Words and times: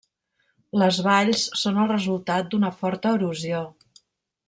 Les 0.83 0.97
valls 1.09 1.43
són 1.65 1.77
el 1.83 1.89
resultat 1.93 2.49
d'una 2.55 2.73
forta 2.83 3.13
erosió. 3.19 3.65